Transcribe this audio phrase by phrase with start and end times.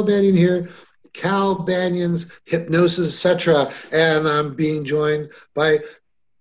[0.00, 0.68] Cal Banyan here.
[1.12, 3.70] Cal Banyan's Hypnosis, etc.
[3.92, 5.80] And I'm being joined by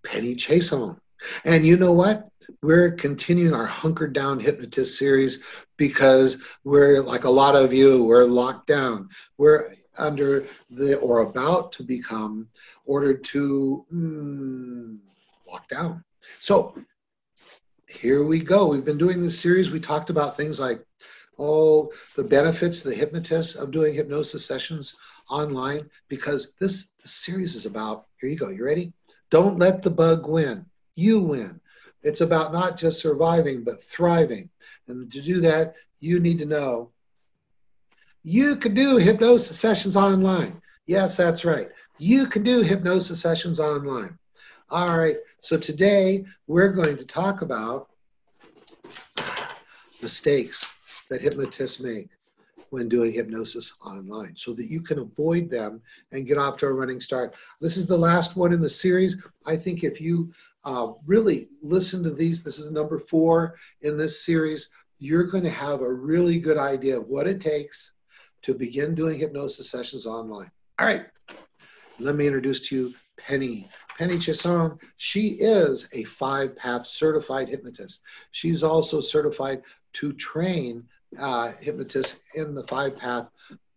[0.05, 0.97] Penny Chason.
[1.43, 2.29] And you know what?
[2.61, 8.23] We're continuing our hunkered down hypnotist series because we're like a lot of you, we're
[8.23, 9.09] locked down.
[9.37, 12.47] We're under the or about to become
[12.85, 14.99] ordered to mm,
[15.45, 16.05] lock down.
[16.39, 16.75] So
[17.87, 18.67] here we go.
[18.67, 19.69] We've been doing this series.
[19.69, 20.81] We talked about things like
[21.39, 24.95] oh, the benefits, the hypnotists of doing hypnosis sessions
[25.29, 28.91] online because this, this series is about here you go, you ready?
[29.29, 30.65] Don't let the bug win.
[30.95, 31.61] You win.
[32.03, 34.49] It's about not just surviving, but thriving.
[34.87, 36.91] And to do that, you need to know
[38.23, 40.61] you can do hypnosis sessions online.
[40.85, 41.69] Yes, that's right.
[41.97, 44.17] You can do hypnosis sessions online.
[44.69, 47.89] All right, so today we're going to talk about
[50.01, 50.65] mistakes
[51.09, 52.09] that hypnotists make
[52.69, 56.71] when doing hypnosis online so that you can avoid them and get off to a
[56.71, 57.35] running start.
[57.61, 59.25] This is the last one in the series.
[59.45, 60.31] I think if you
[60.65, 65.49] uh, really listen to these, this is number four in this series, you're going to
[65.49, 67.91] have a really good idea of what it takes
[68.41, 70.51] to begin doing hypnosis sessions online.
[70.77, 71.05] All right,
[71.99, 73.67] let me introduce to you Penny.
[73.97, 78.01] Penny Chesson, she is a five path certified hypnotist.
[78.31, 80.85] She's also certified to train
[81.17, 83.29] uh, hypnotist in the five path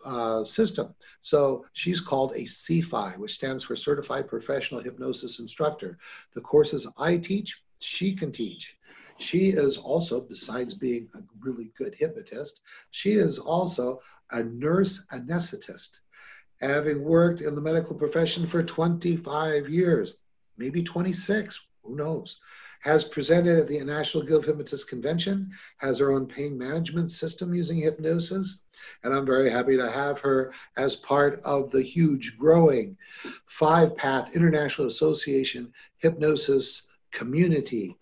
[0.05, 0.95] uh, system.
[1.21, 5.99] So she's called a CPHI, which stands for Certified Professional Hypnosis Instructor.
[6.35, 8.77] The courses I teach, she can teach.
[9.19, 12.61] She is also, besides being a really good hypnotist,
[12.91, 14.01] she is also
[14.31, 16.01] a nurse anesthetist,
[16.61, 20.17] having worked in the medical profession for 25 years,
[20.57, 22.41] maybe 26, who knows
[22.83, 27.55] has presented at the National Guild of Hypnotists Convention, has her own pain management system
[27.55, 28.59] using hypnosis.
[29.05, 32.97] And I'm very happy to have her as part of the huge, growing
[33.47, 37.97] Five Path International Association hypnosis community.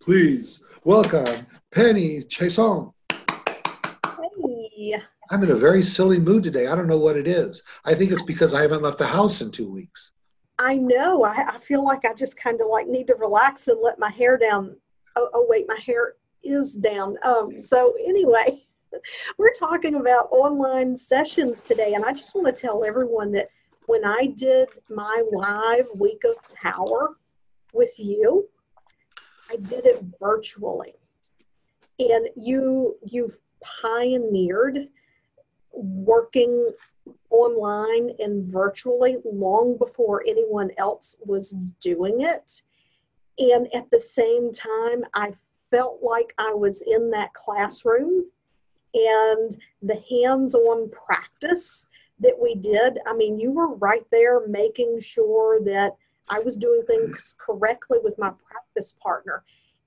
[0.00, 2.94] Please welcome Penny Chason.
[4.40, 4.94] Hey.
[5.30, 6.66] I'm in a very silly mood today.
[6.66, 7.62] I don't know what it is.
[7.84, 10.12] I think it's because I haven't left the house in two weeks.
[10.58, 11.24] I know.
[11.24, 14.10] I, I feel like I just kind of like need to relax and let my
[14.10, 14.76] hair down.
[15.16, 17.16] Oh, oh wait, my hair is down.
[17.24, 18.64] Um, so anyway,
[19.38, 23.48] we're talking about online sessions today, and I just want to tell everyone that
[23.86, 27.16] when I did my live week of power
[27.72, 28.48] with you,
[29.50, 30.94] I did it virtually,
[31.98, 33.38] and you you've
[33.82, 34.88] pioneered
[35.72, 36.68] working
[37.30, 42.62] online and virtually long before anyone else was doing it.
[43.38, 45.32] And at the same time, I
[45.70, 48.26] felt like I was in that classroom
[48.94, 51.88] and the hands on practice
[52.20, 52.98] that we did.
[53.06, 55.96] I mean, you were right there making sure that
[56.28, 59.42] I was doing things correctly with my practice partner.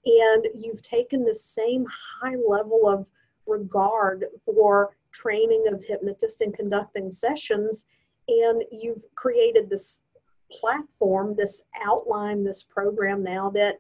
[0.06, 1.86] And you've taken the same
[2.22, 3.06] high level of
[3.46, 7.86] regard for training of hypnotists and conducting sessions
[8.28, 10.04] and you've created this
[10.52, 13.76] platform this outline this program now that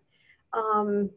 [0.54, 1.10] um,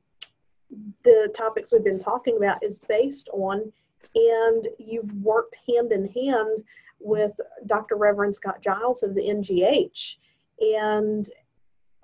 [1.04, 3.72] the topics we've been talking about is based on
[4.14, 6.62] and you've worked hand in hand
[7.00, 7.32] with
[7.66, 10.16] dr reverend scott giles of the ngh
[10.60, 11.30] and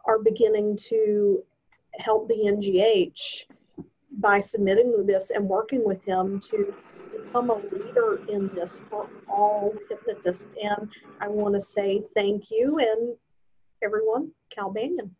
[0.07, 1.43] are beginning to
[1.99, 3.45] help the ngh
[4.19, 6.75] by submitting this and working with him to
[7.19, 10.49] become a leader in this for all hypnotists.
[10.63, 10.89] And
[11.21, 13.17] I want to say thank you and
[13.83, 15.15] everyone, Cal Banyan.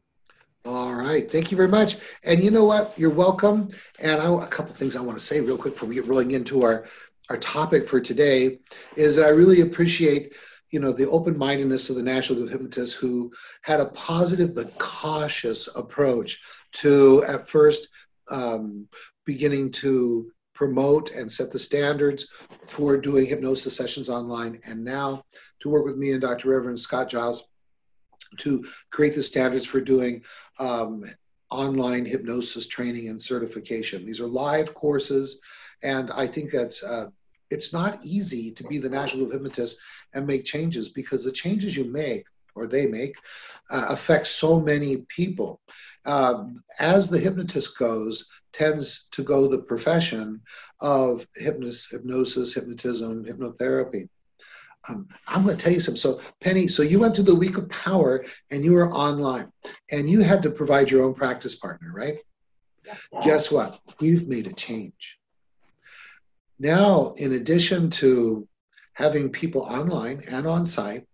[0.65, 1.97] All right, thank you very much.
[2.25, 2.93] And you know what?
[2.99, 3.69] You're welcome.
[4.01, 6.33] And I, a couple things I want to say real quick before we get rolling
[6.33, 6.87] into our
[7.29, 8.59] our topic for today
[8.95, 10.35] is that I really appreciate
[10.71, 13.33] you know the open-mindedness of the National Guild of Hypnotists who
[13.63, 16.41] had a positive but cautious approach
[16.73, 17.89] to at first
[18.31, 18.89] um,
[19.25, 22.27] beginning to promote and set the standards
[22.65, 25.23] for doing hypnosis sessions online, and now
[25.61, 26.49] to work with me and Dr.
[26.49, 27.45] Reverend Scott Giles
[28.39, 30.25] to create the standards for doing
[30.59, 31.05] um,
[31.51, 34.05] online hypnosis training and certification.
[34.05, 35.39] These are live courses,
[35.83, 37.07] and I think that's uh,
[37.51, 39.77] it's not easy to be the National Hypnotist
[40.15, 42.25] and make changes because the changes you make
[42.57, 43.15] or they make
[43.71, 45.61] uh, affect so many people.
[46.05, 50.41] Um, as the hypnotist goes, tends to go the profession
[50.81, 54.09] of hypnosis, hypnosis hypnotism, hypnotherapy.
[54.89, 55.99] Um, I'm going to tell you something.
[56.01, 59.51] So, Penny, so you went to the week of power and you were online
[59.91, 62.19] and you had to provide your own practice partner, right?
[62.87, 62.95] Yeah.
[63.23, 63.81] Guess what?
[64.01, 65.19] We've made a change.
[66.59, 68.47] now, in addition to
[68.95, 71.05] having people online and on site,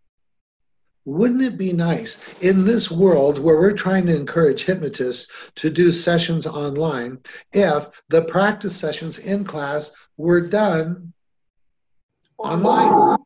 [1.04, 5.90] wouldn't it be nice in this world where we're trying to encourage hypnotists to do
[5.90, 7.19] sessions online
[7.52, 11.12] if the practice sessions in class were done
[12.38, 13.19] online?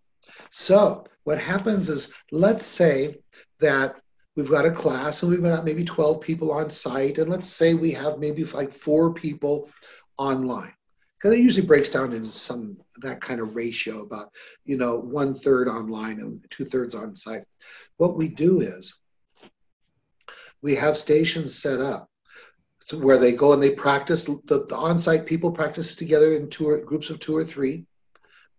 [0.50, 3.18] So, what happens is, let's say
[3.60, 3.96] that
[4.36, 7.74] we've got a class and we've got maybe 12 people on site, and let's say
[7.74, 9.68] we have maybe like four people
[10.18, 10.75] online
[11.16, 14.30] because it usually breaks down into some that kind of ratio about
[14.64, 17.44] you know one third online and two thirds on site.
[17.96, 19.00] What we do is
[20.62, 22.08] we have stations set up
[22.92, 26.84] where they go and they practice the, the on-site people practice together in two or,
[26.84, 27.84] groups of two or three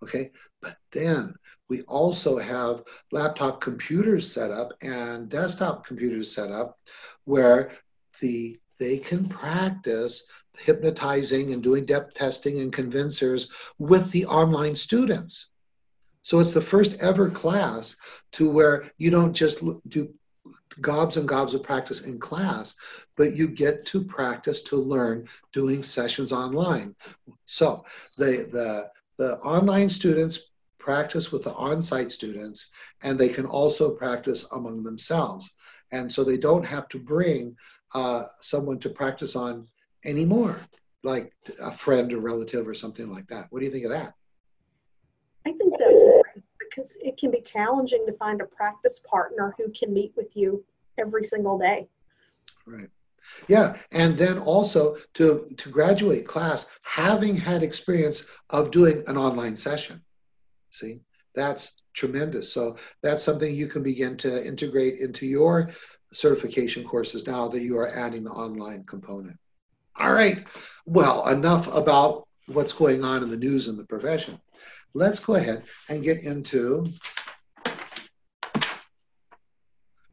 [0.04, 0.32] okay?
[0.62, 1.36] But then
[1.70, 6.78] we also have laptop computers set up and desktop computers set up
[7.26, 7.72] where
[8.22, 10.24] the they can practice
[10.58, 15.50] hypnotizing and doing depth testing and convincers with the online students.
[16.24, 17.96] So it's the first ever class
[18.34, 20.14] to where you don't just do
[20.82, 22.76] gobs and gobs of practice in class,
[23.16, 26.96] but you get to practice to learn doing sessions online.
[27.46, 27.86] So
[28.18, 32.72] the the the online students practice with the on-site students
[33.02, 35.50] and they can also practice among themselves.
[35.92, 37.56] And so they don't have to bring
[37.96, 39.68] uh, someone to practice on
[40.06, 40.58] anymore,
[41.04, 43.48] like a friend or relative or something like that.
[43.50, 44.14] What do you think of that?
[45.46, 49.72] I think that's great because it can be challenging to find a practice partner who
[49.72, 50.64] can meet with you
[50.98, 51.88] every single day.
[52.66, 52.90] Right.
[53.48, 59.56] Yeah, and then also to to graduate class having had experience of doing an online
[59.56, 60.02] session.
[60.70, 61.02] See,
[61.38, 62.52] that's tremendous.
[62.52, 65.70] So that's something you can begin to integrate into your
[66.12, 69.38] certification courses now that you are adding the online component.
[70.00, 70.46] All right.
[70.86, 74.40] Well, enough about what's going on in the news and the profession.
[74.94, 76.88] Let's go ahead and get into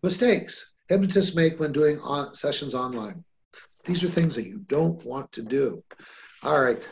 [0.02, 3.24] mistakes hypnotists make when doing on, sessions online.
[3.84, 5.82] These are things that you don't want to do.
[6.42, 6.86] All right.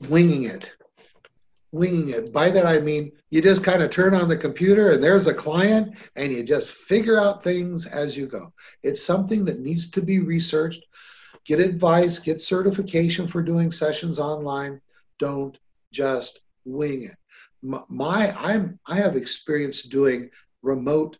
[0.08, 0.77] Winging it
[1.72, 2.32] winging it.
[2.32, 5.34] By that I mean you just kind of turn on the computer and there's a
[5.34, 8.52] client and you just figure out things as you go.
[8.82, 10.84] It's something that needs to be researched.
[11.44, 14.80] Get advice, get certification for doing sessions online.
[15.18, 15.58] Don't
[15.92, 17.16] just wing it.
[17.62, 20.30] My I'm I have experience doing
[20.62, 21.18] remote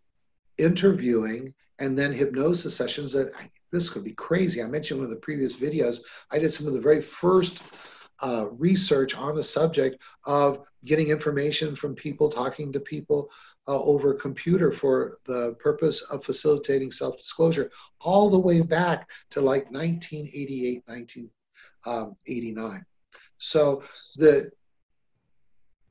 [0.56, 3.32] interviewing and then hypnosis sessions that
[3.70, 4.62] this could be crazy.
[4.62, 6.00] I mentioned one of the previous videos.
[6.30, 7.62] I did some of the very first
[8.22, 13.30] uh, research on the subject of getting information from people, talking to people
[13.66, 17.70] uh, over computer for the purpose of facilitating self disclosure,
[18.00, 22.76] all the way back to like 1988, 1989.
[22.76, 22.86] Um,
[23.38, 23.82] so
[24.16, 24.50] the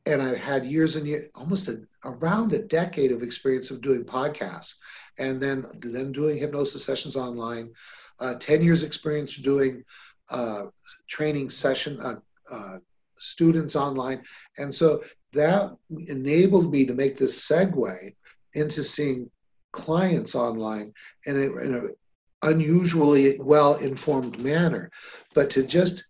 [0.05, 4.05] and I've had years and years, almost a, around a decade of experience of doing
[4.05, 4.75] podcasts,
[5.17, 7.73] and then then doing hypnosis sessions online.
[8.19, 9.83] Uh, Ten years experience doing
[10.29, 10.65] uh,
[11.07, 12.77] training session uh,
[13.17, 14.23] students online.
[14.57, 15.03] And so
[15.33, 15.75] that
[16.07, 18.15] enabled me to make this segue
[18.53, 19.29] into seeing
[19.71, 20.93] clients online
[21.25, 21.95] in, a, in an
[22.41, 24.89] unusually well informed manner.
[25.33, 26.05] But to just,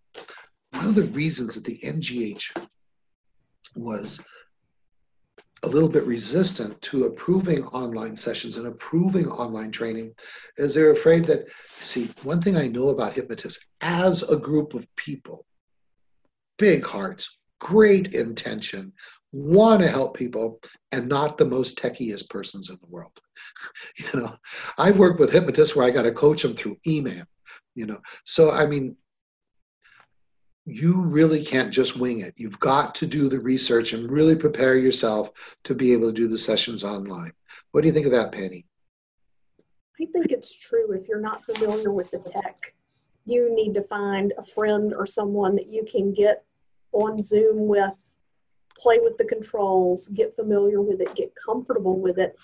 [0.72, 2.68] one of the reasons that the NGH
[3.76, 4.20] was
[5.68, 10.14] a little bit resistant to approving online sessions and approving online training
[10.56, 11.46] is they're afraid that
[11.80, 15.46] see one thing i know about hypnotists as a group of people
[16.58, 18.94] big hearts great intention
[19.34, 20.58] want to help people
[20.94, 23.12] and not the most techiest persons in the world.
[23.98, 24.36] You know
[24.78, 27.26] i've worked with hypnotists where i got to coach them through email
[27.76, 28.00] you know.
[28.26, 28.96] So i mean
[30.70, 32.34] you really can't just wing it.
[32.36, 36.28] You've got to do the research and really prepare yourself to be able to do
[36.28, 37.32] the sessions online.
[37.72, 38.66] What do you think of that, Penny?
[40.02, 40.92] I think it's true.
[40.92, 42.74] If you're not familiar with the tech,
[43.24, 46.44] you need to find a friend or someone that you can get
[46.92, 48.16] on Zoom with,
[48.78, 52.38] play with the controls, get familiar with it, get comfortable with it.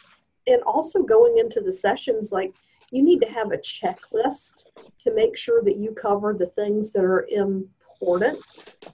[0.47, 2.53] And also going into the sessions, like
[2.89, 4.63] you need to have a checklist
[4.99, 8.39] to make sure that you cover the things that are in important.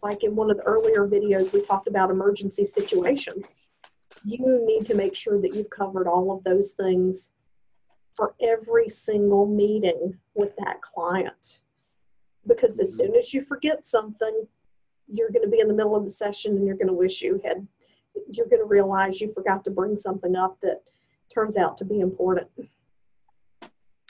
[0.04, 3.58] Like in one of the earlier videos, we talked about emergency situations.
[4.24, 7.32] You need to make sure that you've covered all of those things
[8.14, 11.62] for every single meeting with that client.
[12.48, 14.48] Because as soon as you forget something,
[15.08, 17.22] you're going to be in the middle of the session and you're going to wish
[17.22, 17.66] you had,
[18.30, 20.82] you're going to realize you forgot to bring something up that
[21.34, 22.48] turns out to be important.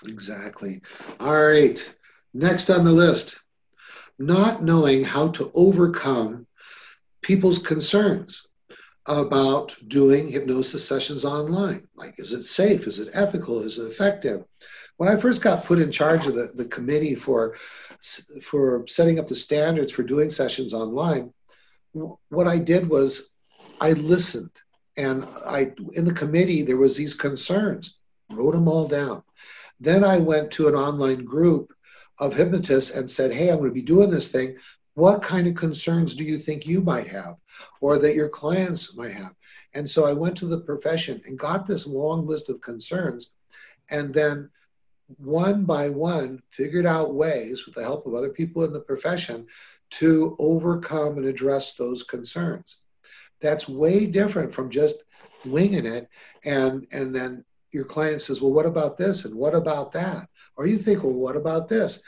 [0.05, 0.81] Exactly.
[1.19, 1.95] All right.
[2.33, 3.39] Next on the list
[4.19, 6.45] not knowing how to overcome
[7.21, 8.45] people's concerns
[9.07, 11.87] about doing hypnosis sessions online.
[11.95, 12.85] Like, is it safe?
[12.85, 13.61] Is it ethical?
[13.61, 14.43] Is it effective?
[14.97, 17.55] When I first got put in charge of the, the committee for,
[18.41, 21.33] for setting up the standards for doing sessions online,
[21.93, 23.33] what I did was
[23.79, 24.51] I listened.
[24.97, 27.99] And I, in the committee, there was these concerns,
[28.29, 29.23] wrote them all down.
[29.79, 31.73] Then I went to an online group
[32.19, 34.57] of hypnotists and said, Hey, I'm going to be doing this thing.
[34.95, 37.35] What kind of concerns do you think you might have
[37.79, 39.33] or that your clients might have?
[39.73, 43.33] And so I went to the profession and got this long list of concerns
[43.89, 44.49] and then
[45.17, 49.47] one by one figured out ways with the help of other people in the profession
[49.89, 52.79] to overcome and address those concerns.
[53.41, 54.97] That's way different from just
[55.45, 56.07] winging it
[56.43, 60.27] and and then your client says, well, what about this and what about that?
[60.57, 62.01] Or you think, well, what about this?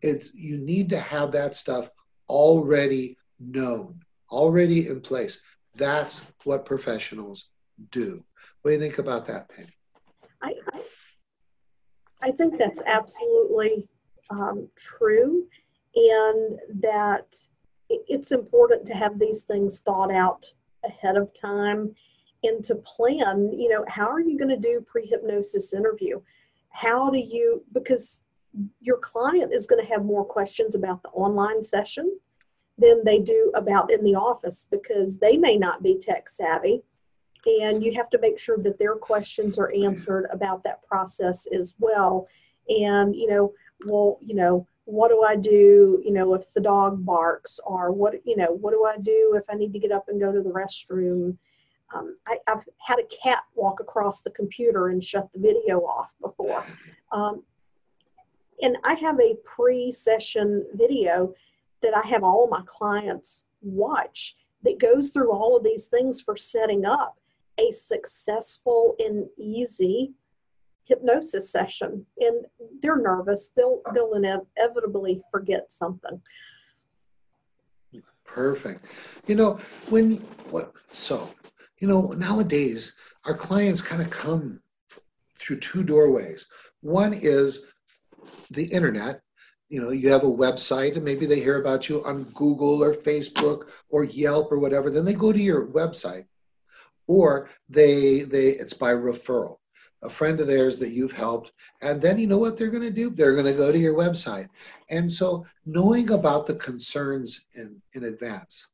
[0.00, 1.90] It's you need to have that stuff
[2.28, 5.42] already known, already in place.
[5.76, 7.48] That's what professionals
[7.90, 8.24] do.
[8.60, 9.74] What do you think about that, Penny?
[10.42, 10.54] I,
[12.22, 13.88] I, think that's absolutely
[14.30, 15.46] um, true,
[15.94, 17.34] and that
[17.88, 20.46] it's important to have these things thought out
[20.84, 21.94] ahead of time
[22.42, 23.52] and to plan.
[23.52, 26.20] You know, how are you going to do pre hypnosis interview?
[26.70, 28.24] How do you, because
[28.80, 32.18] your client is going to have more questions about the online session
[32.78, 36.82] than they do about in the office because they may not be tech savvy
[37.60, 41.74] and you have to make sure that their questions are answered about that process as
[41.78, 42.26] well
[42.68, 43.52] and you know
[43.86, 48.14] well you know what do i do you know if the dog barks or what
[48.24, 50.42] you know what do i do if i need to get up and go to
[50.42, 51.36] the restroom
[51.94, 56.14] um, I, have had a cat walk across the computer and shut the video off
[56.20, 56.64] before.
[57.10, 57.42] Um,
[58.62, 61.34] and I have a pre session video
[61.82, 66.36] that I have all my clients watch that goes through all of these things for
[66.36, 67.18] setting up
[67.58, 70.12] a successful and easy
[70.84, 72.06] hypnosis session.
[72.18, 72.46] And
[72.80, 73.50] they're nervous.
[73.56, 76.20] They'll they'll inevitably forget something.
[78.24, 78.84] Perfect.
[79.26, 80.16] You know when
[80.50, 81.28] what so
[81.82, 84.60] you know nowadays our clients kind of come
[85.36, 86.46] through two doorways.
[86.80, 87.66] One is
[88.52, 89.20] the internet.
[89.68, 92.94] You know you have a website and maybe they hear about you on google or
[92.94, 96.26] facebook or yelp or whatever then they go to your website.
[97.08, 99.56] Or they they it's by referral.
[100.04, 103.00] A friend of theirs that you've helped and then you know what they're going to
[103.02, 103.10] do?
[103.10, 104.48] They're going to go to your website.
[104.88, 108.68] And so knowing about the concerns in in advance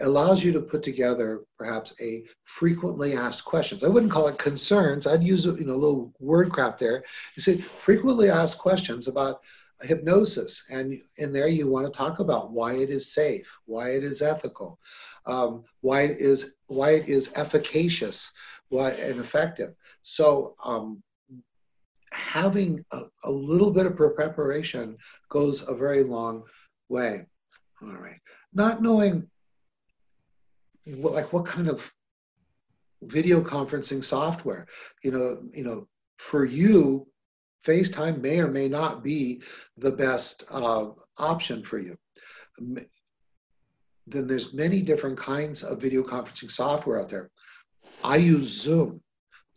[0.00, 3.82] allows you to put together perhaps a frequently asked questions.
[3.82, 5.06] I wouldn't call it concerns.
[5.06, 7.02] I'd use you know a little word craft there.
[7.34, 9.40] You say frequently asked questions about
[9.82, 14.02] hypnosis, and in there you want to talk about why it is safe, why it
[14.02, 14.78] is ethical,
[15.26, 18.30] um, why it is why it is efficacious,
[18.68, 19.74] why and effective.
[20.02, 20.54] So.
[20.64, 21.02] Um,
[22.12, 24.96] having a, a little bit of preparation
[25.28, 26.42] goes a very long
[26.88, 27.26] way.
[27.82, 28.18] All right.
[28.54, 29.28] Not knowing
[30.86, 31.90] what, like what kind of
[33.02, 34.66] video conferencing software
[35.02, 35.86] you know you know
[36.18, 37.06] for you
[37.64, 39.42] facetime may or may not be
[39.76, 40.86] the best uh,
[41.18, 41.96] option for you.
[42.58, 42.86] Then
[44.28, 47.28] there's many different kinds of video conferencing software out there.
[48.04, 49.02] I use zoom.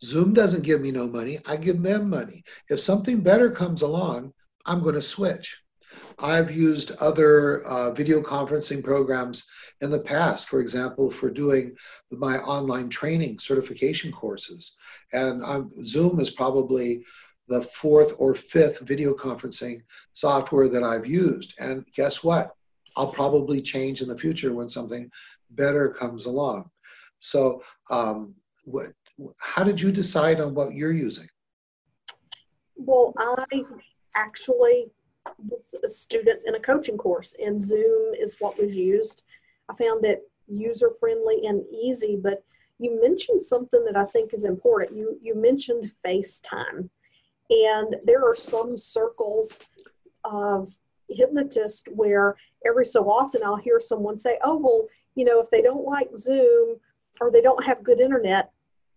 [0.02, 1.38] Zoom doesn't give me no money.
[1.46, 2.42] I give them money.
[2.68, 4.32] If something better comes along
[4.66, 5.58] i'm going to switch
[6.22, 9.44] I've used other uh, video conferencing programs
[9.80, 11.76] in the past, for example, for doing
[12.10, 14.76] my online training certification courses.
[15.12, 15.42] And
[15.84, 17.04] Zoom is probably
[17.48, 21.54] the fourth or fifth video conferencing software that I've used.
[21.58, 22.54] And guess what?
[22.96, 25.10] I'll probably change in the future when something
[25.50, 26.70] better comes along.
[27.18, 28.34] So, um,
[28.64, 28.88] what,
[29.38, 31.28] how did you decide on what you're using?
[32.76, 33.62] Well, I
[34.14, 34.90] actually
[35.48, 39.22] was a student in a coaching course, and Zoom is what was used.
[39.68, 42.42] I found it user friendly and easy, but
[42.78, 44.96] you mentioned something that I think is important.
[44.96, 46.88] You you mentioned FaceTime,
[47.50, 49.66] and there are some circles
[50.24, 50.76] of
[51.08, 55.62] hypnotists where every so often I'll hear someone say, "Oh well, you know, if they
[55.62, 56.80] don't like Zoom
[57.20, 58.50] or they don't have good internet,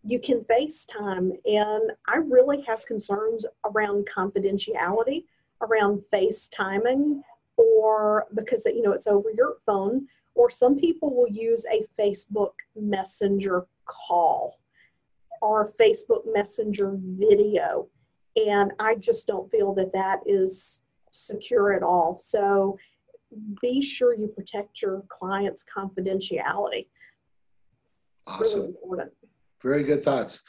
[0.04, 5.26] you can FaceTime." And I really have concerns around confidentiality
[5.64, 7.22] around FaceTiming
[7.58, 12.54] or because you know it's over your phone or some people will use a Facebook
[12.76, 14.60] Messenger call
[15.42, 17.88] or Facebook Messenger video
[18.36, 22.18] and I just don't feel that that is secure at all.
[22.18, 22.78] So
[23.62, 26.88] be sure you protect your client's confidentiality.
[28.28, 28.76] It's Awesome.
[28.90, 29.06] really.
[29.62, 30.42] Very good thoughts.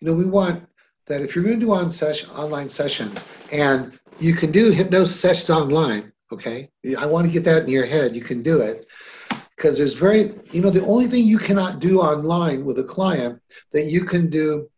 [0.00, 0.66] You know, we want
[1.06, 5.20] that if you're going to do on session, online sessions, and you can do hypnosis
[5.20, 6.70] sessions online, okay?
[6.98, 8.14] I want to get that in your head.
[8.14, 8.86] You can do it
[9.56, 13.40] because there's very, you know, the only thing you cannot do online with a client
[13.72, 14.70] that you can do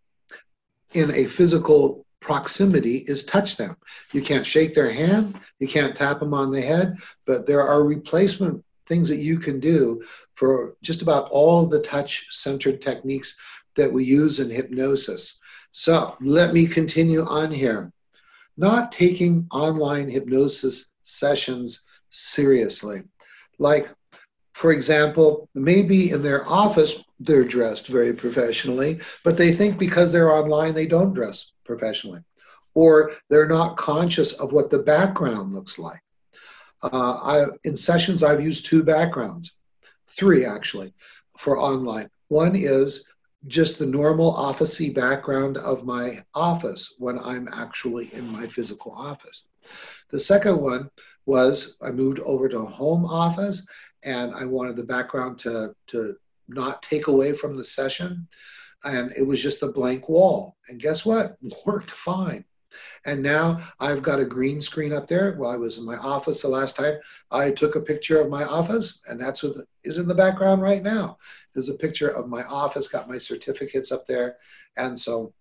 [0.94, 3.76] in a physical proximity is touch them.
[4.12, 7.84] You can't shake their hand, you can't tap them on the head, but there are
[7.84, 10.02] replacement things that you can do
[10.34, 13.36] for just about all the touch centered techniques
[13.76, 15.38] that we use in hypnosis.
[15.72, 17.92] So let me continue on here.
[18.56, 23.02] Not taking online hypnosis sessions seriously.
[23.58, 23.88] Like,
[24.52, 30.32] for example, maybe in their office they're dressed very professionally, but they think because they're
[30.32, 32.20] online they don't dress professionally.
[32.74, 36.00] Or they're not conscious of what the background looks like.
[36.82, 39.56] Uh, I, in sessions, I've used two backgrounds,
[40.08, 40.92] three actually,
[41.38, 42.08] for online.
[42.28, 43.08] One is
[43.46, 49.46] just the normal officey background of my office when I'm actually in my physical office.
[50.10, 50.90] The second one
[51.26, 53.66] was I moved over to a home office
[54.04, 56.16] and I wanted the background to, to
[56.48, 58.28] not take away from the session.
[58.84, 60.56] And it was just a blank wall.
[60.68, 61.36] And guess what?
[61.66, 62.44] Worked fine.
[63.04, 65.32] And now I've got a green screen up there.
[65.32, 66.98] While I was in my office the last time,
[67.30, 70.82] I took a picture of my office, and that's what is in the background right
[70.82, 71.18] now.
[71.52, 74.36] There's a picture of my office, got my certificates up there.
[74.76, 75.32] And so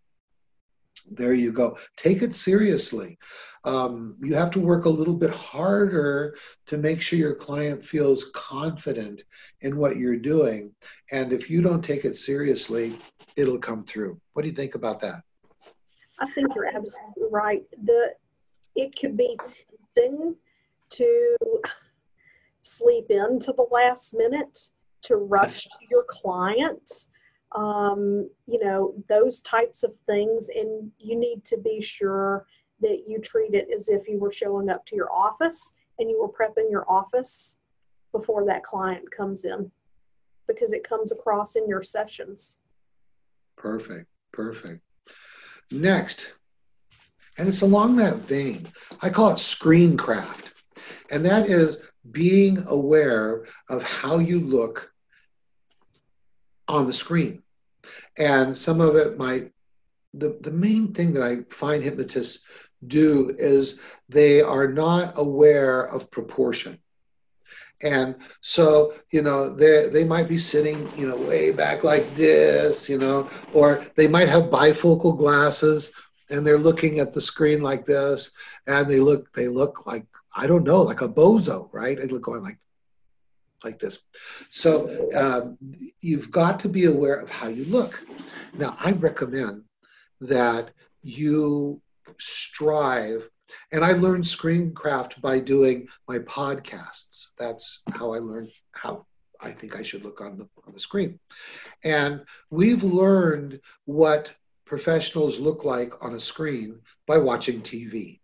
[1.09, 1.77] there you go.
[1.97, 3.17] Take it seriously.
[3.63, 6.35] Um, you have to work a little bit harder
[6.67, 9.23] to make sure your client feels confident
[9.61, 10.73] in what you're doing.
[11.11, 12.93] And if you don't take it seriously,
[13.35, 14.19] it'll come through.
[14.33, 15.23] What do you think about that?
[16.21, 17.63] I think you're absolutely right.
[17.83, 18.13] The
[18.75, 20.35] it could be tempting
[20.89, 21.37] to
[22.61, 24.57] sleep in to the last minute,
[25.03, 26.89] to rush to your client,
[27.53, 30.49] um, you know, those types of things.
[30.55, 32.45] And you need to be sure
[32.81, 36.21] that you treat it as if you were showing up to your office and you
[36.21, 37.57] were prepping your office
[38.11, 39.71] before that client comes in
[40.47, 42.59] because it comes across in your sessions.
[43.55, 44.07] Perfect.
[44.31, 44.81] Perfect.
[45.71, 46.33] Next,
[47.37, 48.67] and it's along that vein,
[49.01, 50.51] I call it screencraft.
[51.09, 51.79] And that is
[52.11, 54.91] being aware of how you look
[56.67, 57.41] on the screen.
[58.17, 59.51] And some of it might,
[60.13, 66.11] the, the main thing that I find hypnotists do is they are not aware of
[66.11, 66.80] proportion.
[67.83, 72.89] And so, you know, they they might be sitting, you know, way back like this,
[72.89, 75.91] you know, or they might have bifocal glasses
[76.29, 78.31] and they're looking at the screen like this,
[78.67, 81.97] and they look they look like I don't know, like a bozo, right?
[81.97, 82.57] They look going like
[83.63, 83.99] like this.
[84.49, 85.57] So um,
[85.99, 88.03] you've got to be aware of how you look.
[88.57, 89.63] Now, I recommend
[90.21, 90.71] that
[91.03, 91.81] you
[92.17, 93.29] strive
[93.71, 97.27] and I learned screencraft by doing my podcasts.
[97.37, 99.05] That's how I learned how
[99.39, 101.19] I think I should look on the on the screen.
[101.83, 104.33] And we've learned what
[104.65, 108.19] professionals look like on a screen by watching TV.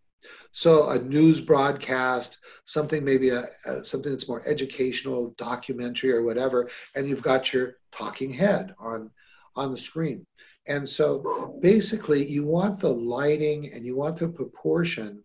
[0.51, 6.69] So a news broadcast, something maybe a, a, something that's more educational, documentary or whatever,
[6.95, 9.11] and you've got your talking head on
[9.55, 10.25] on the screen.
[10.67, 15.23] And so basically, you want the lighting and you want the proportion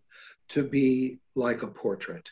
[0.49, 2.29] to be like a portrait.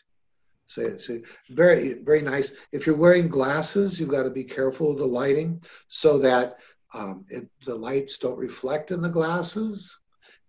[0.67, 1.09] So it's
[1.49, 2.53] very, very nice.
[2.71, 6.59] If you're wearing glasses, you've got to be careful of the lighting so that
[6.93, 9.97] um, it, the lights don't reflect in the glasses,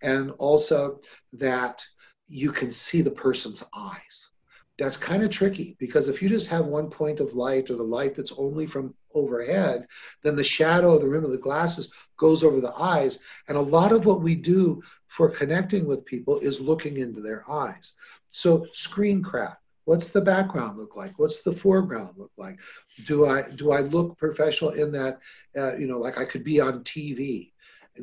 [0.03, 1.01] and also
[1.33, 1.85] that
[2.27, 4.31] you can see the person's eyes
[4.79, 7.83] that's kind of tricky because if you just have one point of light or the
[7.83, 9.87] light that's only from overhead,
[10.23, 13.19] then the shadow of the rim of the glasses goes over the eyes.
[13.49, 17.49] And a lot of what we do for connecting with people is looking into their
[17.51, 17.93] eyes.
[18.31, 19.57] So screencraft.
[19.85, 21.19] What's the background look like?
[21.19, 22.61] What's the foreground look like?
[23.07, 25.19] Do I do I look professional in that?
[25.57, 27.53] Uh, you know, like I could be on TV,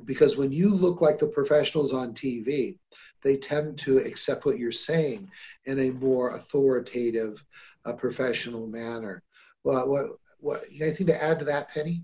[0.05, 2.77] because when you look like the professionals on TV,
[3.23, 5.29] they tend to accept what you're saying
[5.65, 7.43] in a more authoritative,
[7.85, 9.23] uh, professional manner.
[9.63, 10.07] Well, what,
[10.39, 12.03] what, anything to add to that, Penny?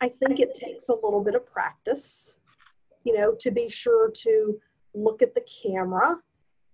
[0.00, 2.34] I think it takes a little bit of practice,
[3.04, 4.60] you know, to be sure to
[4.94, 6.16] look at the camera.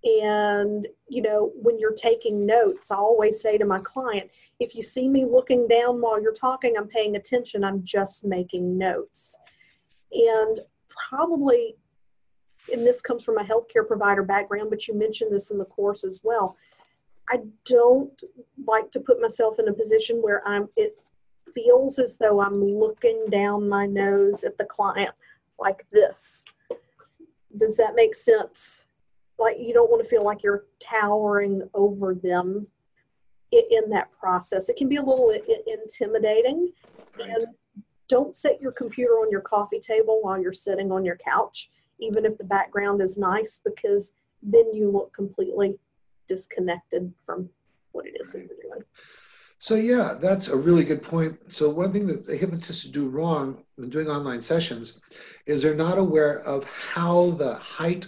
[0.03, 4.83] And, you know, when you're taking notes, I always say to my client, if you
[4.83, 9.39] see me looking down while you're talking, I'm paying attention, I'm just making notes.
[10.13, 11.77] And probably
[12.73, 16.05] and this comes from a healthcare provider background, but you mentioned this in the course
[16.05, 16.57] as well.
[17.31, 18.21] I don't
[18.67, 20.97] like to put myself in a position where I'm it
[21.55, 25.11] feels as though I'm looking down my nose at the client
[25.59, 26.45] like this.
[27.57, 28.85] Does that make sense?
[29.39, 32.67] Like you don't want to feel like you're towering over them
[33.53, 34.69] in that process.
[34.69, 35.33] It can be a little
[35.67, 36.73] intimidating.
[37.19, 37.31] Right.
[37.31, 37.47] And
[38.09, 42.25] don't set your computer on your coffee table while you're sitting on your couch, even
[42.25, 44.13] if the background is nice, because
[44.43, 45.79] then you look completely
[46.31, 47.49] disconnected from
[47.91, 48.85] what it is that you're doing.
[49.59, 51.53] So yeah, that's a really good point.
[51.53, 55.01] So one thing that the hypnotists do wrong when doing online sessions
[55.47, 58.07] is they're not aware of how the height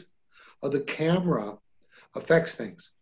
[0.63, 1.59] of the camera
[2.15, 2.93] affects things.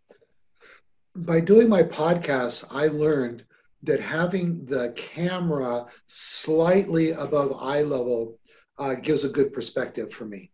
[1.14, 3.44] By doing my podcast, I learned
[3.82, 8.38] that having the camera slightly above eye level
[8.78, 10.50] uh, gives a good perspective for me.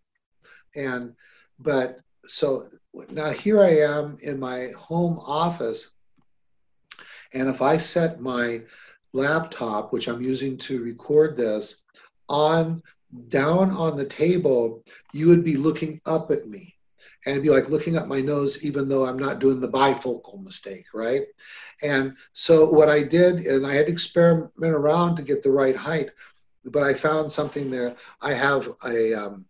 [0.74, 1.14] And
[1.58, 2.68] but so
[3.10, 5.92] now here I am in my home office,
[7.34, 8.62] and if I set my
[9.12, 11.84] laptop, which I'm using to record this,
[12.28, 12.82] on
[13.28, 14.82] down on the table,
[15.12, 16.74] you would be looking up at me
[17.26, 20.86] and be like looking up my nose, even though I'm not doing the bifocal mistake,
[20.94, 21.22] right?
[21.82, 25.76] And so what I did, and I had to experiment around to get the right
[25.76, 26.10] height,
[26.64, 27.96] but I found something there.
[28.20, 29.44] I have a um,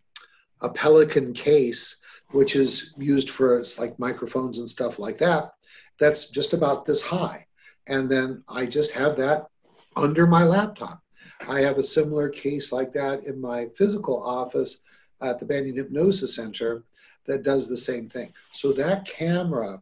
[0.61, 1.97] a Pelican case
[2.31, 5.51] which is used for like microphones and stuff like that.
[5.99, 7.45] That's just about this high.
[7.87, 9.47] And then I just have that
[9.95, 11.01] under my laptop.
[11.47, 14.79] I have a similar case like that in my physical office
[15.21, 16.83] at the Banyan Hypnosis Center
[17.25, 18.33] that does the same thing.
[18.53, 19.81] So that camera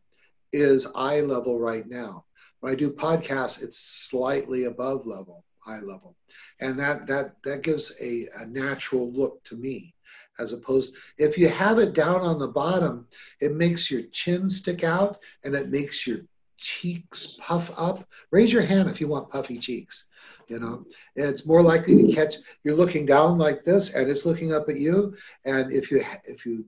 [0.51, 2.25] is eye level right now.
[2.60, 6.15] When I do podcasts, it's slightly above level, eye level.
[6.60, 9.94] And that that that gives a, a natural look to me
[10.39, 13.08] as opposed if you have it down on the bottom
[13.41, 16.19] it makes your chin stick out and it makes your
[16.58, 18.08] cheeks puff up.
[18.32, 20.06] Raise your hand if you want puffy cheeks
[20.48, 20.86] you know.
[21.15, 24.80] It's more likely to catch you're looking down like this and it's looking up at
[24.80, 25.15] you.
[25.45, 26.65] And if you if you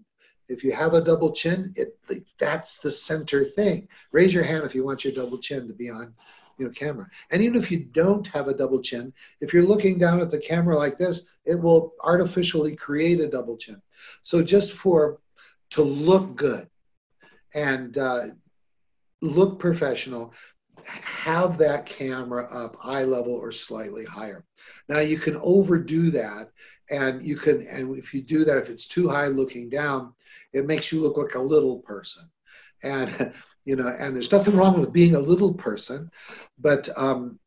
[0.49, 1.97] if you have a double chin it
[2.37, 3.87] that's the center thing.
[4.11, 6.13] Raise your hand if you want your double chin to be on
[6.57, 7.07] you know camera.
[7.31, 10.39] And even if you don't have a double chin if you're looking down at the
[10.39, 13.81] camera like this it will artificially create a double chin.
[14.23, 15.19] So just for
[15.71, 16.67] to look good
[17.53, 18.25] and uh,
[19.21, 20.33] look professional
[20.85, 24.45] have that camera up eye level or slightly higher.
[24.87, 26.51] Now you can overdo that
[26.89, 30.13] and you can and if you do that if it's too high looking down
[30.53, 32.23] it makes you look like a little person.
[32.83, 33.33] And
[33.67, 36.09] you know, and there's nothing wrong with being a little person,
[36.57, 37.37] but um,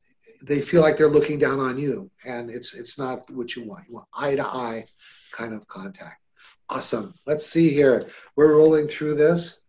[0.43, 3.89] they feel like they're looking down on you, and it's it's not what you want.
[3.89, 4.85] You want eye to eye
[5.33, 6.21] kind of contact.
[6.69, 7.15] Awesome.
[7.27, 8.03] Let's see here.
[8.37, 9.63] We're rolling through this.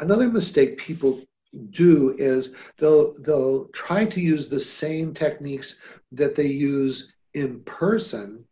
[0.00, 1.22] Another mistake people
[1.70, 5.80] do is they'll they'll try to use the same techniques
[6.12, 8.44] that they use in person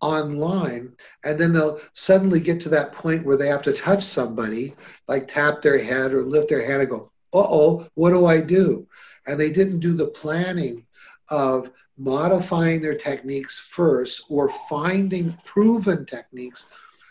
[0.00, 0.92] online
[1.24, 4.74] and then they'll suddenly get to that point where they have to touch somebody
[5.08, 8.86] like tap their head or lift their hand and go uh-oh what do i do?
[9.26, 10.86] And they didn't do the planning
[11.28, 16.64] of modifying their techniques first or finding proven techniques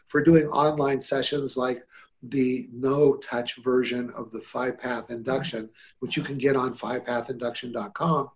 [0.08, 1.84] for doing online sessions like
[2.24, 8.30] the no touch version of the five path induction which you can get on fivepathinduction.com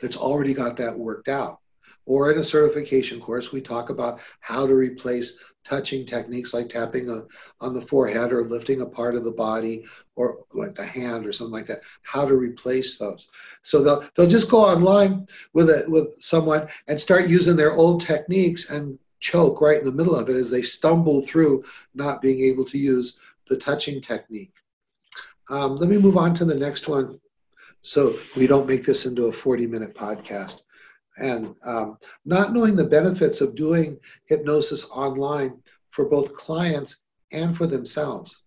[0.00, 1.60] that's already got that worked out
[2.06, 7.10] or in a certification course, we talk about how to replace touching techniques like tapping
[7.10, 7.22] a,
[7.60, 9.84] on the forehead or lifting a part of the body
[10.16, 13.28] or like the hand or something like that, how to replace those.
[13.62, 18.00] So they'll, they'll just go online with, a, with someone and start using their old
[18.00, 21.62] techniques and choke right in the middle of it as they stumble through
[21.94, 24.54] not being able to use the touching technique.
[25.50, 27.20] Um, let me move on to the next one
[27.82, 30.62] so we don't make this into a 40 minute podcast
[31.20, 37.02] and um, not knowing the benefits of doing hypnosis online for both clients
[37.32, 38.44] and for themselves.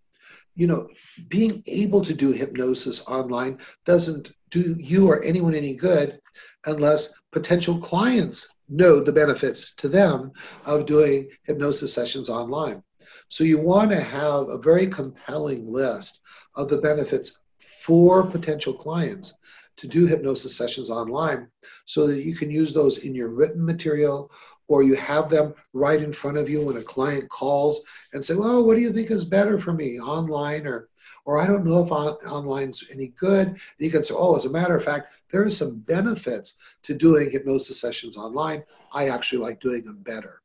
[0.56, 0.88] You know,
[1.30, 6.20] being able to do hypnosis online doesn't do you or anyone any good
[6.66, 10.32] unless potential clients know the benefits to them
[10.66, 12.84] of doing hypnosis sessions online.
[13.30, 16.22] So you want to have a very compelling list
[16.56, 19.34] of the benefits for potential clients
[19.78, 21.48] to do hypnosis sessions online
[21.86, 24.32] so that you can use those in your written material
[24.68, 27.82] or you have them right in front of you when a client calls
[28.14, 30.90] and say, well, what do you think is better for me, online or
[31.26, 33.48] or I don't know if on, online's any good.
[33.48, 36.94] And you can say, oh, as a matter of fact, there are some benefits to
[36.94, 38.64] doing hypnosis sessions online.
[38.94, 40.42] I actually like doing them better.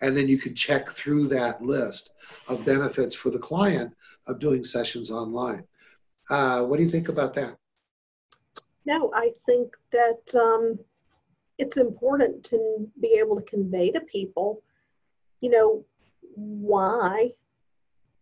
[0.00, 2.10] And then you can check through that list
[2.48, 3.94] of benefits for the client
[4.26, 5.64] of doing sessions online.
[6.28, 7.56] Uh, what do you think about that?
[8.90, 10.80] No, I think that um,
[11.58, 14.64] it's important to be able to convey to people,
[15.40, 15.84] you know,
[16.34, 17.34] why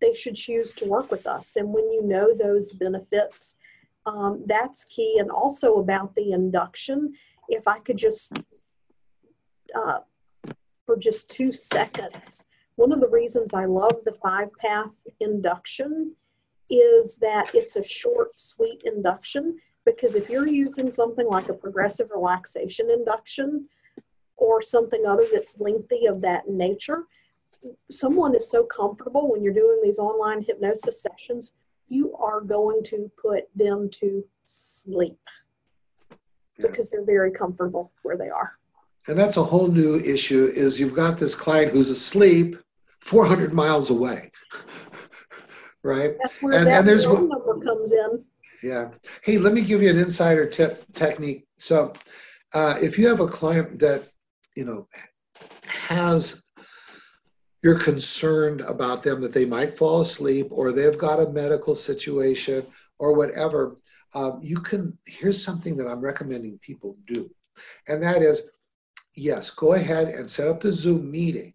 [0.03, 1.57] they should choose to work with us.
[1.57, 3.57] And when you know those benefits,
[4.05, 5.17] um, that's key.
[5.19, 7.15] And also about the induction,
[7.49, 8.39] if I could just,
[9.75, 10.01] uh,
[10.85, 12.45] for just two seconds,
[12.77, 16.15] one of the reasons I love the five path induction
[16.69, 19.57] is that it's a short, sweet induction.
[19.97, 23.69] Because if you're using something like a progressive relaxation induction
[24.37, 27.05] or something other that's lengthy of that nature,
[27.91, 31.53] someone is so comfortable when you're doing these online hypnosis sessions,
[31.89, 35.19] you are going to put them to sleep
[36.59, 38.59] because they're very comfortable where they are.
[39.07, 42.57] And that's a whole new issue is you've got this client who's asleep
[43.01, 44.31] 400 miles away.
[45.83, 46.15] right?
[46.23, 48.25] That's where and, that and there's phone number comes in.
[48.63, 48.91] Yeah.
[49.23, 51.47] Hey, let me give you an insider tip technique.
[51.59, 51.93] So,
[52.55, 54.09] uh, if you have a client that
[54.57, 54.89] you know
[55.67, 56.43] has
[57.63, 62.65] you're concerned about them that they might fall asleep or they've got a medical situation
[62.99, 63.77] or whatever,
[64.15, 67.29] um, you can, here's something that I'm recommending people do.
[67.89, 68.43] And that is,
[69.17, 71.53] yes, go ahead and set up the Zoom meeting,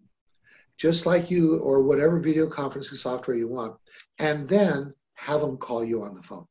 [0.77, 3.75] just like you or whatever video conferencing software you want,
[4.19, 6.45] and then have them call you on the phone.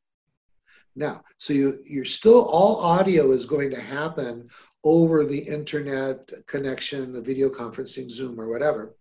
[0.94, 4.48] Now, so you, you're still, all audio is going to happen
[4.84, 8.94] over the internet connection, the video conferencing, Zoom, or whatever.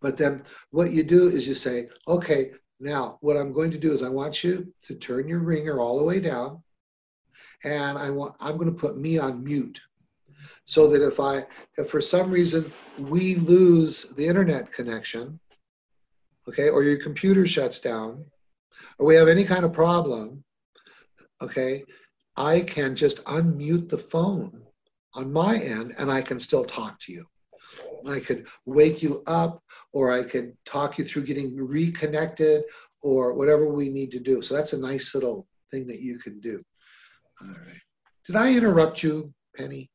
[0.00, 3.92] But then what you do is you say, okay, now what I'm going to do
[3.92, 6.62] is I want you to turn your ringer all the way down
[7.64, 9.80] and I want I'm going to put me on mute
[10.66, 11.46] so that if I
[11.78, 15.38] if for some reason we lose the internet connection,
[16.48, 18.24] okay, or your computer shuts down,
[18.98, 20.44] or we have any kind of problem,
[21.44, 21.84] okay,
[22.36, 24.62] I can just unmute the phone
[25.14, 27.24] on my end and I can still talk to you.
[28.06, 32.64] I could wake you up, or I could talk you through getting reconnected,
[33.02, 34.42] or whatever we need to do.
[34.42, 36.62] So that's a nice little thing that you can do.
[37.42, 37.80] All right.
[38.26, 39.90] Did I interrupt you, Penny?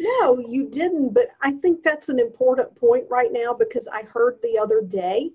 [0.00, 1.12] No, you didn't.
[1.12, 5.30] But I think that's an important point right now because I heard the other day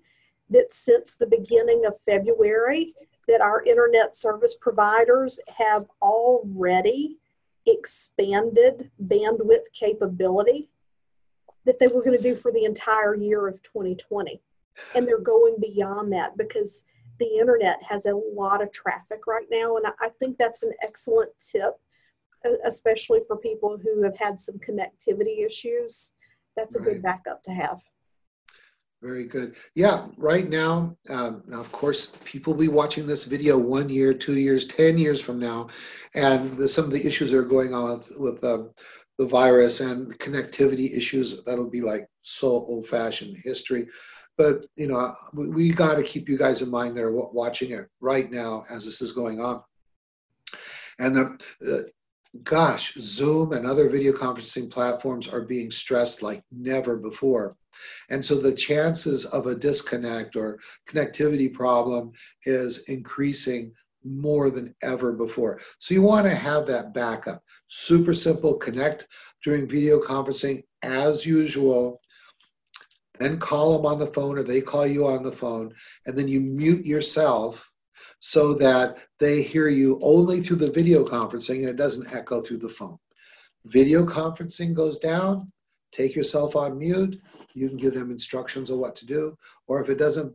[0.49, 2.93] that since the beginning of February,
[3.27, 7.17] that our internet service providers have already
[7.65, 10.69] expanded bandwidth capability
[11.65, 14.41] that they were going to do for the entire year of 2020.
[14.95, 16.83] And they're going beyond that because
[17.19, 19.77] the internet has a lot of traffic right now.
[19.77, 21.75] And I think that's an excellent tip,
[22.65, 26.13] especially for people who have had some connectivity issues.
[26.57, 26.93] That's a right.
[26.93, 27.79] good backup to have.
[29.03, 29.57] Very good.
[29.75, 34.13] Yeah, right now, um, now, of course, people will be watching this video one year,
[34.13, 35.67] two years, 10 years from now.
[36.15, 38.71] And the, some of the issues that are going on with, with um,
[39.17, 43.87] the virus and connectivity issues that'll be like so old fashioned history
[44.37, 47.71] but you know we, we got to keep you guys in mind that are watching
[47.71, 49.61] it right now as this is going on
[50.99, 51.23] and the,
[51.75, 51.81] uh,
[52.43, 57.55] gosh zoom and other video conferencing platforms are being stressed like never before
[58.09, 62.11] and so the chances of a disconnect or connectivity problem
[62.45, 65.59] is increasing more than ever before.
[65.79, 67.41] So you want to have that backup.
[67.67, 69.07] Super simple, connect
[69.43, 72.01] during video conferencing as usual.
[73.19, 75.73] Then call them on the phone or they call you on the phone.
[76.05, 77.71] And then you mute yourself
[78.25, 82.57] so that they hear you only through the video conferencing and it doesn't echo through
[82.57, 82.97] the phone.
[83.65, 85.51] Video conferencing goes down,
[85.91, 87.21] take yourself on mute.
[87.53, 89.35] You can give them instructions on what to do.
[89.67, 90.33] Or if it doesn't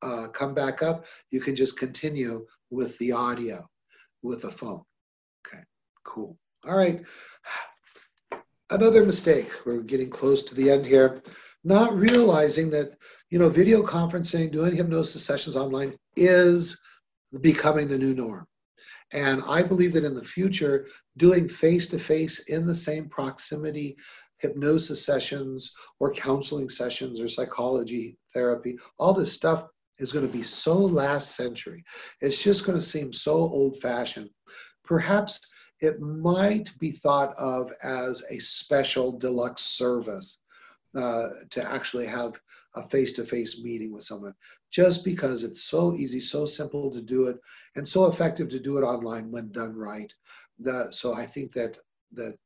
[0.00, 3.66] uh, come back up, you can just continue with the audio
[4.22, 4.82] with the phone.
[5.44, 5.64] Okay,
[6.04, 6.38] cool.
[6.68, 7.04] All right.
[8.70, 9.50] Another mistake.
[9.66, 11.20] We're getting close to the end here.
[11.64, 12.92] Not realizing that,
[13.30, 16.80] you know, video conferencing, doing hypnosis sessions online is
[17.40, 18.46] becoming the new norm.
[19.12, 20.86] And I believe that in the future,
[21.16, 23.96] doing face to face in the same proximity
[24.38, 29.64] hypnosis sessions or counseling sessions or psychology therapy, all this stuff
[29.98, 31.82] is going to be so last century.
[32.20, 34.30] It's just going to seem so old fashioned.
[34.84, 35.40] Perhaps
[35.80, 40.40] it might be thought of as a special deluxe service
[40.96, 42.32] uh, to actually have
[42.74, 44.34] a face to face meeting with someone,
[44.70, 47.38] just because it's so easy, so simple to do it,
[47.76, 50.12] and so effective to do it online when done right.
[50.58, 51.78] The, so I think that
[52.12, 52.36] that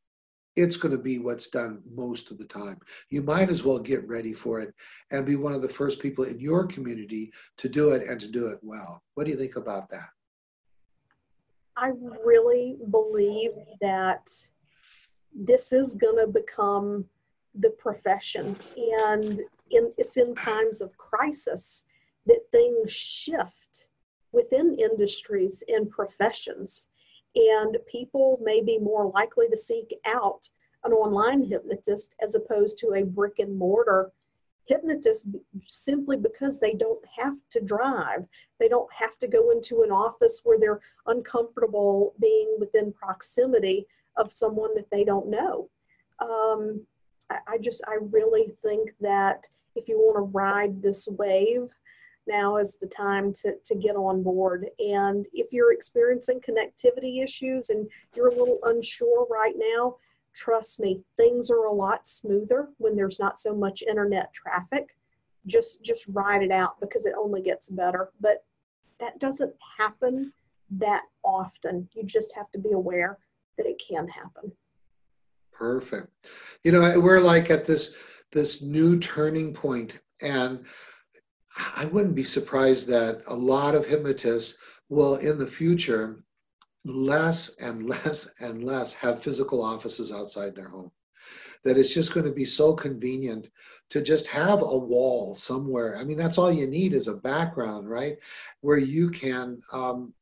[0.56, 2.78] it's going to be what's done most of the time.
[3.10, 4.74] You might as well get ready for it
[5.10, 8.28] and be one of the first people in your community to do it and to
[8.28, 9.02] do it well.
[9.14, 10.08] What do you think about that?
[11.76, 11.92] I
[12.24, 14.30] really believe that
[15.34, 17.06] this is going to become
[17.54, 19.40] the profession and
[19.72, 21.84] in, it's in times of crisis
[22.26, 23.88] that things shift
[24.32, 26.88] within industries and professions
[27.34, 30.48] and people may be more likely to seek out
[30.84, 34.12] an online hypnotist as opposed to a brick and mortar
[34.66, 35.26] hypnotist
[35.66, 38.26] simply because they don't have to drive.
[38.60, 44.32] They don't have to go into an office where they're uncomfortable being within proximity of
[44.32, 45.68] someone that they don't know.
[46.20, 46.86] Um,
[47.30, 49.48] I, I just, I really think that
[49.82, 51.68] if you want to ride this wave,
[52.26, 54.66] now is the time to, to get on board.
[54.78, 59.96] And if you're experiencing connectivity issues and you're a little unsure right now,
[60.32, 64.96] trust me, things are a lot smoother when there's not so much internet traffic.
[65.46, 68.10] Just just ride it out because it only gets better.
[68.20, 68.44] But
[69.00, 70.32] that doesn't happen
[70.70, 71.88] that often.
[71.92, 73.18] You just have to be aware
[73.58, 74.52] that it can happen.
[75.52, 76.28] Perfect.
[76.62, 77.96] You know, we're like at this
[78.32, 80.64] this new turning point and
[81.76, 86.24] I wouldn't be surprised that a lot of hypnotists will in the future
[86.84, 90.90] less and less and less have physical offices outside their home.
[91.64, 93.48] That it's just going to be so convenient
[93.90, 95.96] to just have a wall somewhere.
[95.96, 98.16] I mean, that's all you need is a background, right?
[98.62, 100.12] Where you can um,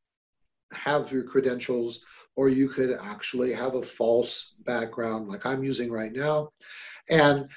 [0.72, 2.00] have your credentials,
[2.36, 6.50] or you could actually have a false background like I'm using right now.
[7.10, 7.48] And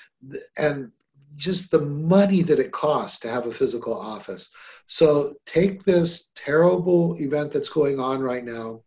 [0.57, 0.91] and
[1.35, 4.49] just the money that it costs to have a physical office.
[4.85, 8.81] So take this terrible event that's going on right now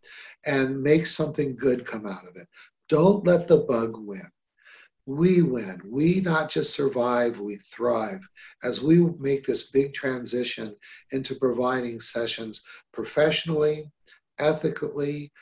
[0.45, 2.47] and make something good come out of it.
[2.89, 4.29] Don't let the bug win.
[5.07, 5.81] We win.
[5.85, 8.29] We not just survive, we thrive
[8.63, 10.75] as we make this big transition
[11.13, 13.91] into providing sessions professionally,
[14.39, 15.33] ethically,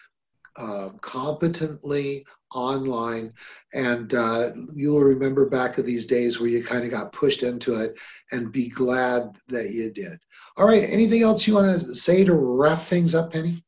[0.58, 3.32] uh, competently online.
[3.72, 7.80] And uh, you'll remember back of these days where you kind of got pushed into
[7.82, 7.96] it
[8.32, 10.18] and be glad that you did.
[10.56, 13.62] All right, anything else you want to say to wrap things up, Penny?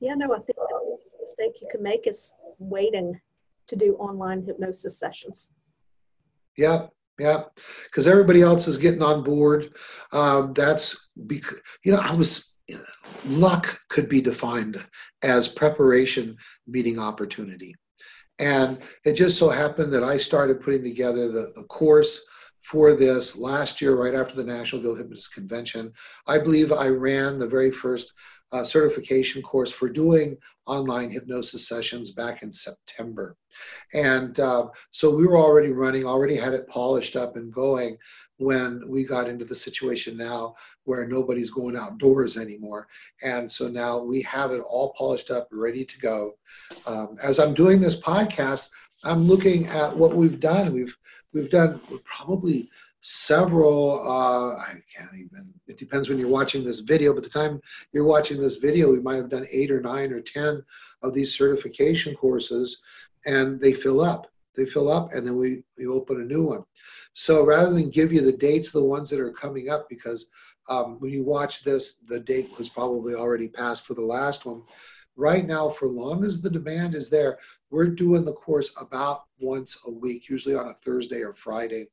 [0.00, 3.20] Yeah, no, I think the biggest mistake you can make is waiting
[3.66, 5.52] to do online hypnosis sessions.
[6.56, 6.86] Yeah,
[7.18, 7.44] yeah,
[7.84, 9.74] because everybody else is getting on board.
[10.12, 12.49] Um, that's because you know I was
[13.26, 14.82] luck could be defined
[15.22, 17.74] as preparation meeting opportunity.
[18.38, 22.24] And it just so happened that I started putting together the, the course
[22.62, 25.92] for this last year, right after the National Guild Hypnotist Convention.
[26.26, 28.12] I believe I ran the very first
[28.52, 30.36] uh, certification course for doing
[30.66, 33.36] online hypnosis sessions back in September.
[33.94, 37.96] And uh, so we were already running, already had it polished up and going
[38.38, 42.88] when we got into the situation now where nobody's going outdoors anymore.
[43.22, 46.32] And so now we have it all polished up, ready to go.
[46.86, 48.68] Um, as I'm doing this podcast,
[49.04, 50.72] I'm looking at what we've done.
[50.72, 50.96] We've
[51.32, 52.68] we've done probably
[53.02, 57.60] several uh, i can't even it depends when you're watching this video but the time
[57.92, 60.62] you're watching this video we might have done eight or nine or ten
[61.02, 62.82] of these certification courses
[63.26, 64.26] and they fill up.
[64.56, 66.64] They fill up and then we, we open a new one.
[67.14, 70.26] So rather than give you the dates of the ones that are coming up because
[70.68, 74.62] um, when you watch this the date was probably already passed for the last one.
[75.16, 77.38] Right now for long as the demand is there
[77.70, 81.86] we're doing the course about once a week usually on a thursday or friday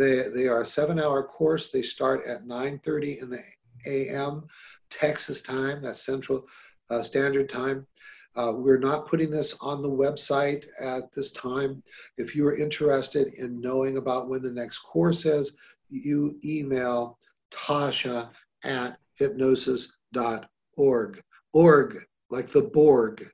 [0.00, 1.70] they, they are a seven hour course.
[1.70, 3.40] They start at 9.30 in the
[3.86, 4.46] a.m.
[4.88, 6.48] Texas time, that's Central
[6.88, 7.86] uh, Standard Time.
[8.34, 11.82] Uh, we're not putting this on the website at this time.
[12.16, 15.54] If you are interested in knowing about when the next course is,
[15.90, 17.18] you email
[17.50, 18.30] Tasha
[18.64, 21.22] at hypnosis.org.
[21.52, 21.98] Org,
[22.30, 23.28] like the Borg.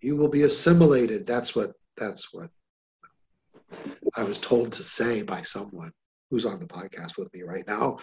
[0.00, 1.26] You will be assimilated.
[1.26, 2.50] That's what that's what
[4.16, 5.92] I was told to say by someone
[6.30, 7.98] who's on the podcast with me right now.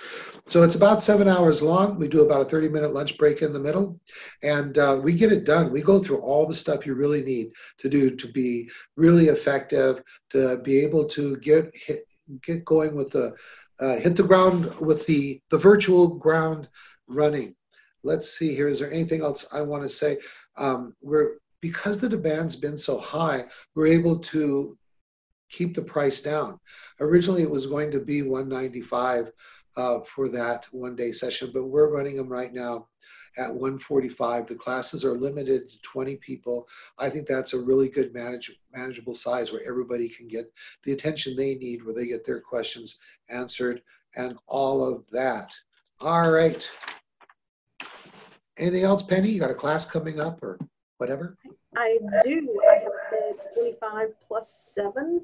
[0.45, 1.99] So it's about seven hours long.
[1.99, 3.99] We do about a 30 minute lunch break in the middle,
[4.43, 5.71] and uh, we get it done.
[5.71, 10.03] We go through all the stuff you really need to do to be really effective,
[10.32, 12.05] to be able to get hit,
[12.41, 13.36] get going with the
[13.80, 16.69] uh, hit the ground with the the virtual ground
[17.07, 17.55] running.
[18.03, 18.67] Let's see here.
[18.67, 20.17] Is there anything else I want to say?
[20.57, 24.78] Um, we're because the demand's been so high, we're able to
[25.55, 26.59] keep the price down.
[26.99, 29.31] Originally, it was going to be 195
[29.77, 32.87] uh, for that one day session, but we're running them right now
[33.37, 34.47] at 145.
[34.47, 36.67] The classes are limited to 20 people.
[36.97, 40.51] I think that's a really good manage, manageable size where everybody can get
[40.83, 42.99] the attention they need, where they get their questions
[43.29, 43.81] answered,
[44.15, 45.53] and all of that.
[46.01, 46.69] All right.
[48.57, 49.29] Anything else, Penny?
[49.29, 50.57] You got a class coming up or
[50.97, 51.37] whatever?
[51.75, 52.61] I do.
[52.69, 55.21] I have the 25 plus 7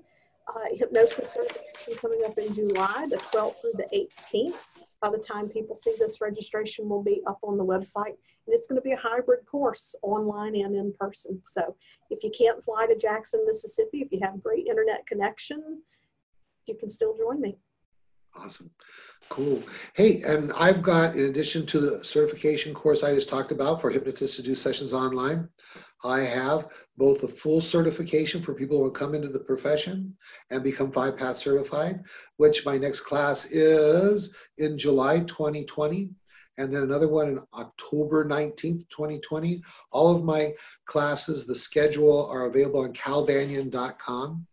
[0.56, 4.56] uh, hypnosis certification coming up in July, the 12th through the 18th.
[5.02, 8.16] By the time people see this, registration will be up on the website.
[8.46, 11.42] And it's going to be a hybrid course, online and in person.
[11.46, 11.76] So
[12.10, 15.82] if you can't fly to Jackson, Mississippi, if you have great internet connection,
[16.68, 17.58] you can still join me.
[18.36, 18.72] Awesome.
[19.30, 19.64] Cool.
[19.94, 23.90] Hey, and I've got, in addition to the certification course I just talked about for
[23.90, 25.48] hypnotists to do sessions online,
[26.04, 26.68] I have
[26.98, 30.18] both a full certification for people who come into the profession
[30.50, 32.04] and become five path certified,
[32.38, 36.10] which my next class is in July 2020
[36.58, 39.64] and then another one in October 19th, 2020.
[39.92, 40.54] All of my
[40.86, 44.46] classes, the schedule are available on calbanyan.com.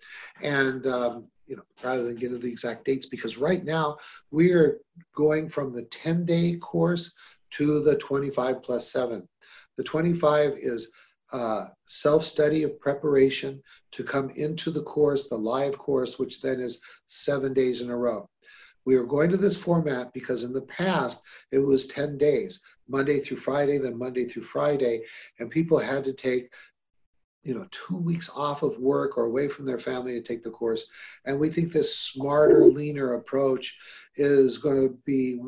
[0.43, 3.97] And um, you know, rather than get into the exact dates, because right now
[4.31, 4.81] we are
[5.15, 7.13] going from the 10 day course
[7.51, 9.27] to the 25 plus seven.
[9.77, 10.91] The 25 is
[11.33, 16.61] uh, self study of preparation to come into the course, the live course, which then
[16.61, 18.29] is seven days in a row.
[18.85, 21.21] We are going to this format because in the past
[21.53, 25.05] it was 10 days, Monday through Friday, then Monday through Friday,
[25.39, 26.51] and people had to take
[27.45, 30.51] you know two weeks off of work or away from their family to take the
[30.51, 30.87] course.
[31.25, 33.77] And we think this smarter leaner approach
[34.17, 35.41] is going to be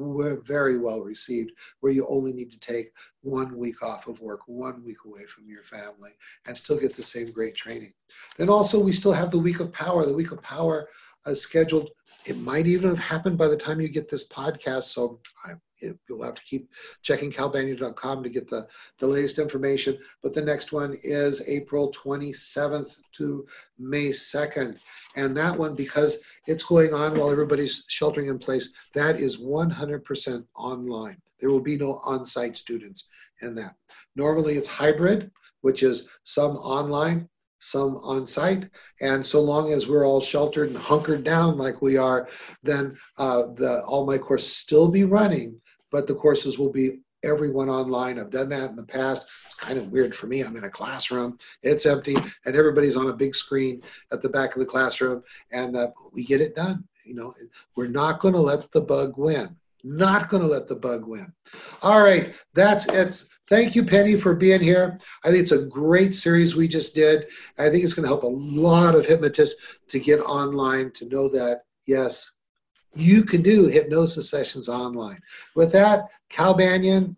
[0.44, 4.82] very well received where you only need to take one week off of work one
[4.84, 6.12] week away from your family
[6.46, 7.92] and still get the same great training.
[8.38, 10.06] Then also we still have the week of power.
[10.06, 10.88] The week of power
[11.26, 11.90] is scheduled
[12.26, 16.22] it might even have happened by the time you get this podcast so I, you'll
[16.22, 16.70] have to keep
[17.02, 18.68] checking calbanyan.com to get the,
[18.98, 19.98] the latest information.
[20.22, 23.46] But the next one is April 27th to
[23.78, 24.78] May 2nd.
[25.16, 30.44] And that one, because it's going on while everybody's sheltering in place, that is 100%
[30.54, 31.16] online.
[31.40, 33.08] There will be no on site students
[33.40, 33.74] in that.
[34.14, 35.30] Normally it's hybrid,
[35.62, 37.28] which is some online,
[37.60, 38.68] some on site.
[39.00, 42.28] And so long as we're all sheltered and hunkered down like we are,
[42.62, 47.68] then uh, the all my course still be running, but the courses will be everyone
[47.68, 48.18] online.
[48.18, 49.28] I've done that in the past.
[49.44, 50.40] It's kind of weird for me.
[50.40, 54.54] I'm in a classroom, it's empty, and everybody's on a big screen at the back
[54.54, 56.84] of the classroom, and uh, we get it done.
[57.04, 57.34] You know,
[57.76, 59.56] we're not going to let the bug win.
[59.84, 61.32] Not going to let the bug win.
[61.82, 63.22] All right, that's it.
[63.48, 64.98] Thank you, Penny, for being here.
[65.24, 67.26] I think it's a great series we just did.
[67.58, 71.28] I think it's going to help a lot of hypnotists to get online to know
[71.30, 72.30] that, yes,
[72.94, 75.20] you can do hypnosis sessions online.
[75.56, 77.16] With that, Cal Banyan,